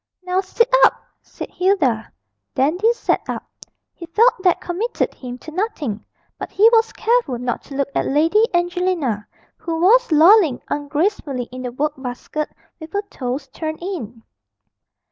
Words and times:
'Now 0.23 0.41
sit 0.41 0.67
up,' 0.83 0.99
said 1.21 1.51
Hilda. 1.51 2.11
Dandy 2.55 2.91
sat 2.93 3.21
up. 3.29 3.43
He 3.93 4.07
felt 4.07 4.33
that 4.39 4.59
committed 4.59 5.13
him 5.13 5.37
to 5.37 5.51
nothing, 5.51 6.03
but 6.39 6.49
he 6.51 6.67
was 6.73 6.91
careful 6.91 7.37
not 7.37 7.61
to 7.65 7.75
look 7.75 7.89
at 7.93 8.07
Lady 8.07 8.43
Angelina, 8.51 9.27
who 9.57 9.79
was 9.79 10.11
lolling 10.11 10.59
ungracefully 10.69 11.43
in 11.51 11.61
the 11.61 11.71
work 11.71 11.93
basket 11.97 12.49
with 12.79 12.93
her 12.93 13.03
toes 13.11 13.47
turned 13.49 13.77
in. 13.79 14.23